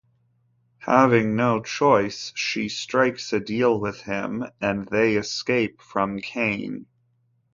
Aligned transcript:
Having 0.79 1.35
no 1.35 1.61
choice, 1.61 2.31
she 2.35 2.69
strikes 2.69 3.33
a 3.33 3.39
deal 3.39 3.79
with 3.79 4.01
him 4.01 4.45
and 4.59 4.87
they 4.87 5.15
escape 5.15 5.79
from 5.79 6.19
Kane. 6.21 6.87